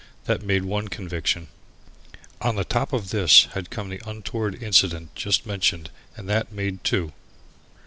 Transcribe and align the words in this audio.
That 0.23 0.41
made 0.41 0.65
one 0.65 0.87
conviction. 0.87 1.49
On 2.41 2.55
the 2.55 2.63
top 2.65 2.91
of 2.91 3.11
this 3.11 3.45
had 3.53 3.69
come 3.69 3.89
the 3.89 4.01
untoward 4.03 4.55
incident 4.63 5.13
just 5.13 5.45
mentioned 5.45 5.91
and 6.17 6.27
that 6.27 6.51
made 6.51 6.83
two. 6.83 7.13